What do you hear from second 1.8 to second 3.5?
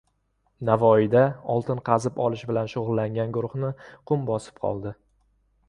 qazib olish bilan shug‘ullangan